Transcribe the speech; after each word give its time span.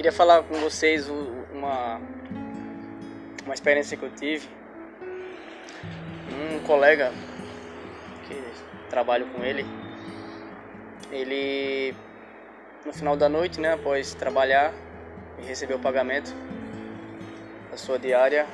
Queria 0.00 0.12
falar 0.12 0.42
com 0.44 0.54
vocês 0.54 1.10
uma, 1.10 2.00
uma 3.44 3.52
experiência 3.52 3.98
que 3.98 4.02
eu 4.02 4.10
tive. 4.10 4.48
Um 6.32 6.60
colega 6.60 7.12
que 8.26 8.42
trabalho 8.88 9.26
com 9.26 9.44
ele, 9.44 9.66
ele 11.12 11.94
no 12.86 12.94
final 12.94 13.14
da 13.14 13.28
noite, 13.28 13.60
né, 13.60 13.74
após 13.74 14.14
trabalhar 14.14 14.72
e 15.38 15.42
receber 15.42 15.74
o 15.74 15.78
pagamento 15.78 16.34
da 17.70 17.76
sua 17.76 17.98
diária, 17.98 18.46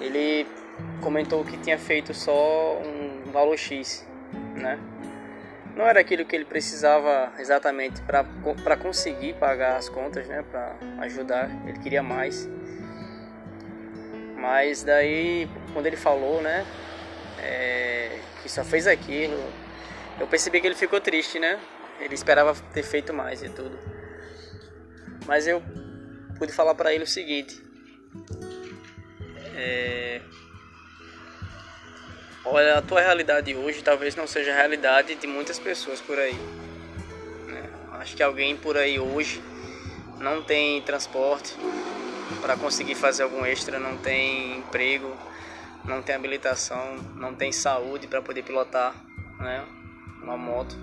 ele 0.00 0.46
comentou 1.02 1.44
que 1.44 1.58
tinha 1.58 1.78
feito 1.78 2.14
só 2.14 2.78
um 2.78 3.30
valor 3.30 3.58
X, 3.58 4.08
né? 4.56 4.78
Não 5.76 5.86
era 5.86 6.00
aquilo 6.00 6.24
que 6.24 6.36
ele 6.36 6.44
precisava 6.44 7.32
exatamente 7.38 8.02
para 8.02 8.76
conseguir 8.76 9.34
pagar 9.34 9.76
as 9.76 9.88
contas, 9.88 10.26
né? 10.28 10.44
Para 10.50 10.76
ajudar, 11.00 11.50
ele 11.66 11.78
queria 11.78 12.02
mais. 12.02 12.48
Mas 14.36 14.82
daí, 14.82 15.48
quando 15.72 15.86
ele 15.86 15.96
falou, 15.96 16.42
né? 16.42 16.66
É, 17.38 18.18
que 18.42 18.48
só 18.48 18.62
fez 18.62 18.86
aquilo, 18.86 19.38
eu 20.20 20.26
percebi 20.26 20.60
que 20.60 20.66
ele 20.66 20.74
ficou 20.74 21.00
triste, 21.00 21.38
né? 21.38 21.58
Ele 22.00 22.14
esperava 22.14 22.54
ter 22.72 22.82
feito 22.82 23.14
mais 23.14 23.42
e 23.42 23.48
tudo. 23.48 23.78
Mas 25.26 25.46
eu 25.46 25.62
pude 26.38 26.52
falar 26.52 26.74
para 26.74 26.92
ele 26.92 27.04
o 27.04 27.06
seguinte: 27.06 27.62
é, 29.54 30.20
olha, 32.44 32.78
a 32.78 32.82
tua 32.82 33.00
realidade 33.00 33.54
hoje 33.54 33.82
talvez 33.82 34.16
não 34.16 34.26
seja 34.26 34.52
a 34.52 34.54
realidade 34.54 35.14
de 35.14 35.26
muitas 35.26 35.58
pessoas 35.58 36.00
por 36.00 36.18
aí. 36.18 36.38
Né? 37.46 37.70
Acho 37.92 38.16
que 38.16 38.22
alguém 38.22 38.56
por 38.56 38.76
aí 38.76 38.98
hoje 38.98 39.42
não 40.18 40.42
tem 40.42 40.80
transporte 40.82 41.54
para 42.40 42.56
conseguir 42.56 42.94
fazer 42.94 43.22
algum 43.22 43.44
extra, 43.44 43.78
não 43.78 43.96
tem 43.96 44.58
emprego, 44.58 45.16
não 45.84 46.02
tem 46.02 46.14
habilitação, 46.14 46.96
não 47.16 47.34
tem 47.34 47.52
saúde 47.52 48.06
para 48.06 48.22
poder 48.22 48.42
pilotar 48.42 48.94
né, 49.38 49.64
uma 50.22 50.36
moto. 50.36 50.76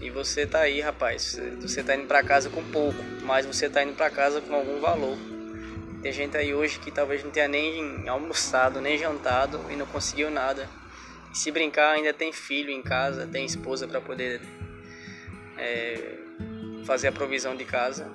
E 0.00 0.10
você 0.10 0.46
tá 0.46 0.60
aí, 0.60 0.80
rapaz. 0.80 1.40
Você 1.60 1.82
tá 1.82 1.96
indo 1.96 2.06
para 2.06 2.22
casa 2.22 2.48
com 2.48 2.62
pouco, 2.62 3.02
mas 3.22 3.44
você 3.44 3.68
tá 3.68 3.82
indo 3.82 3.94
para 3.94 4.08
casa 4.10 4.40
com 4.40 4.54
algum 4.54 4.80
valor. 4.80 5.37
Tem 6.02 6.12
gente 6.12 6.36
aí 6.36 6.54
hoje 6.54 6.78
que 6.78 6.90
talvez 6.90 7.24
não 7.24 7.30
tenha 7.30 7.48
nem 7.48 8.08
almoçado, 8.08 8.80
nem 8.80 8.96
jantado 8.96 9.60
e 9.70 9.76
não 9.76 9.86
conseguiu 9.86 10.30
nada. 10.30 10.68
E 11.32 11.36
se 11.36 11.50
brincar, 11.50 11.92
ainda 11.92 12.12
tem 12.12 12.32
filho 12.32 12.70
em 12.70 12.82
casa, 12.82 13.26
tem 13.26 13.44
esposa 13.44 13.88
para 13.88 14.00
poder 14.00 14.40
é, 15.56 16.18
fazer 16.84 17.08
a 17.08 17.12
provisão 17.12 17.56
de 17.56 17.64
casa. 17.64 18.10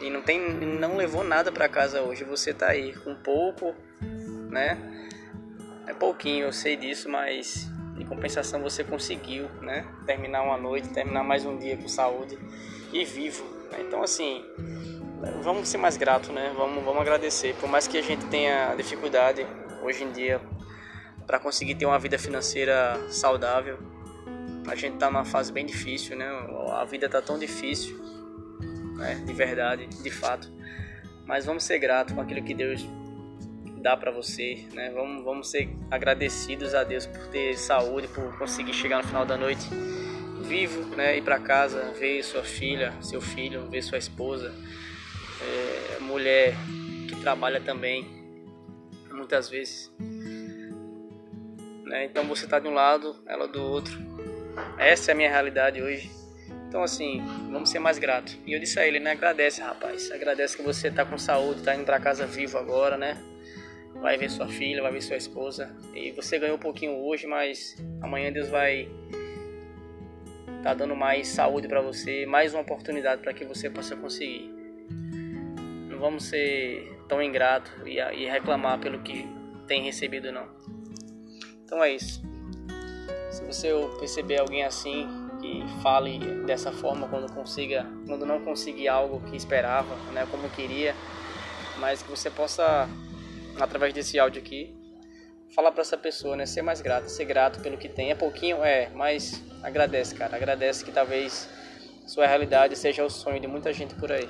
E 0.00 0.10
não 0.10 0.22
tem, 0.22 0.40
não 0.40 0.96
levou 0.96 1.24
nada 1.24 1.50
para 1.50 1.68
casa 1.68 2.02
hoje. 2.02 2.24
Você 2.24 2.54
tá 2.54 2.68
aí 2.68 2.94
com 2.94 3.14
pouco, 3.16 3.74
né? 4.50 4.78
É 5.86 5.92
pouquinho, 5.92 6.44
eu 6.44 6.52
sei 6.52 6.76
disso, 6.76 7.08
mas 7.08 7.68
em 7.98 8.04
compensação 8.04 8.60
você 8.62 8.82
conseguiu, 8.82 9.48
né? 9.60 9.86
Terminar 10.06 10.42
uma 10.42 10.56
noite, 10.56 10.88
terminar 10.88 11.22
mais 11.22 11.44
um 11.44 11.56
dia 11.56 11.76
com 11.76 11.88
saúde 11.88 12.38
e 12.92 13.04
vivo. 13.04 13.44
Né? 13.70 13.78
Então 13.86 14.02
assim, 14.02 14.44
vamos 15.42 15.68
ser 15.68 15.78
mais 15.78 15.96
gratos, 15.96 16.30
né? 16.30 16.52
Vamos, 16.56 16.82
vamos 16.84 17.00
agradecer. 17.00 17.54
Por 17.56 17.68
mais 17.68 17.86
que 17.86 17.98
a 17.98 18.02
gente 18.02 18.26
tenha 18.26 18.74
dificuldade 18.74 19.46
hoje 19.82 20.04
em 20.04 20.12
dia 20.12 20.40
para 21.26 21.38
conseguir 21.38 21.74
ter 21.74 21.86
uma 21.86 21.98
vida 21.98 22.18
financeira 22.18 23.00
saudável, 23.10 23.78
a 24.66 24.74
gente 24.74 24.96
tá 24.96 25.10
numa 25.10 25.24
fase 25.24 25.52
bem 25.52 25.64
difícil, 25.64 26.16
né? 26.16 26.26
A 26.72 26.84
vida 26.84 27.08
tá 27.08 27.20
tão 27.22 27.38
difícil, 27.38 27.96
né? 28.96 29.22
De 29.26 29.32
verdade, 29.32 29.86
de 29.86 30.10
fato. 30.10 30.52
Mas 31.26 31.46
vamos 31.46 31.64
ser 31.64 31.78
gratos 31.78 32.14
com 32.14 32.20
aquilo 32.20 32.42
que 32.42 32.54
Deus 32.54 32.84
dá 33.84 33.94
para 33.98 34.10
você, 34.10 34.64
né? 34.72 34.90
Vamos, 34.94 35.22
vamos 35.22 35.50
ser 35.50 35.68
agradecidos 35.90 36.74
a 36.74 36.82
Deus 36.82 37.04
por 37.04 37.28
ter 37.28 37.54
saúde, 37.58 38.08
por 38.08 38.38
conseguir 38.38 38.72
chegar 38.72 38.96
no 38.96 39.04
final 39.06 39.26
da 39.26 39.36
noite 39.36 39.68
vivo, 40.40 40.96
né? 40.96 41.18
Ir 41.18 41.22
para 41.22 41.38
casa, 41.38 41.92
ver 41.92 42.22
sua 42.22 42.42
filha, 42.42 42.94
seu 43.02 43.20
filho, 43.20 43.68
ver 43.68 43.82
sua 43.82 43.98
esposa, 43.98 44.54
é, 45.42 45.98
mulher 46.00 46.54
que 47.06 47.16
trabalha 47.20 47.60
também, 47.60 48.06
muitas 49.12 49.50
vezes. 49.50 49.92
Né? 51.84 52.06
Então 52.06 52.24
você 52.24 52.46
tá 52.46 52.58
de 52.58 52.66
um 52.66 52.72
lado, 52.72 53.22
ela 53.26 53.46
do 53.46 53.62
outro. 53.62 53.98
Essa 54.78 55.10
é 55.10 55.12
a 55.12 55.14
minha 55.14 55.28
realidade 55.28 55.82
hoje. 55.82 56.10
Então 56.68 56.82
assim, 56.82 57.22
vamos 57.52 57.68
ser 57.68 57.80
mais 57.80 57.98
gratos. 57.98 58.38
E 58.46 58.54
eu 58.54 58.58
disse 58.58 58.80
a 58.80 58.86
ele, 58.86 58.98
né? 58.98 59.10
Agradece, 59.10 59.60
rapaz. 59.60 60.10
Agradece 60.10 60.56
que 60.56 60.62
você 60.62 60.90
tá 60.90 61.04
com 61.04 61.18
saúde, 61.18 61.62
tá 61.62 61.74
indo 61.74 61.84
para 61.84 62.00
casa 62.00 62.24
vivo 62.26 62.56
agora, 62.56 62.96
né? 62.96 63.33
Vai 64.00 64.16
ver 64.16 64.30
sua 64.30 64.48
filha, 64.48 64.82
vai 64.82 64.92
ver 64.92 65.02
sua 65.02 65.16
esposa. 65.16 65.74
E 65.94 66.10
você 66.12 66.38
ganhou 66.38 66.56
um 66.56 66.60
pouquinho 66.60 66.92
hoje, 66.92 67.26
mas 67.26 67.76
amanhã 68.00 68.32
Deus 68.32 68.48
vai 68.48 68.88
tá 70.62 70.72
dando 70.72 70.96
mais 70.96 71.28
saúde 71.28 71.68
para 71.68 71.82
você, 71.82 72.24
mais 72.24 72.54
uma 72.54 72.62
oportunidade 72.62 73.20
para 73.20 73.34
que 73.34 73.44
você 73.44 73.68
possa 73.68 73.94
conseguir. 73.94 74.50
Não 75.90 75.98
vamos 75.98 76.24
ser 76.24 76.90
tão 77.06 77.22
ingrato 77.22 77.70
e, 77.86 77.98
e 77.98 78.26
reclamar 78.26 78.80
pelo 78.80 79.00
que 79.00 79.28
tem 79.66 79.82
recebido 79.82 80.32
não. 80.32 80.48
Então 81.64 81.84
é 81.84 81.92
isso. 81.92 82.22
Se 83.30 83.44
você 83.44 83.72
perceber 83.98 84.38
alguém 84.38 84.64
assim 84.64 85.06
que 85.40 85.62
fale 85.82 86.18
dessa 86.46 86.72
forma 86.72 87.08
quando 87.08 87.30
consiga, 87.32 87.86
quando 88.06 88.24
não 88.24 88.40
conseguir 88.40 88.88
algo 88.88 89.20
que 89.28 89.36
esperava, 89.36 89.94
né, 90.12 90.26
como 90.30 90.48
queria, 90.50 90.94
mas 91.78 92.02
que 92.02 92.08
você 92.08 92.30
possa 92.30 92.88
através 93.60 93.92
desse 93.92 94.18
áudio 94.18 94.40
aqui, 94.40 94.74
falar 95.54 95.72
para 95.72 95.82
essa 95.82 95.96
pessoa, 95.96 96.36
né? 96.36 96.46
Ser 96.46 96.62
mais 96.62 96.80
grato, 96.80 97.08
ser 97.08 97.24
grato 97.24 97.60
pelo 97.60 97.76
que 97.76 97.88
tem. 97.88 98.10
É 98.10 98.14
pouquinho, 98.14 98.62
é, 98.64 98.90
mas 98.94 99.42
agradece, 99.62 100.14
cara. 100.14 100.36
Agradece 100.36 100.84
que 100.84 100.90
talvez 100.90 101.48
sua 102.06 102.26
realidade 102.26 102.76
seja 102.76 103.04
o 103.04 103.10
sonho 103.10 103.40
de 103.40 103.46
muita 103.46 103.72
gente 103.72 103.94
por 103.94 104.10
aí. 104.12 104.28